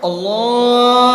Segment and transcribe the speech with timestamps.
[0.05, 1.08] الله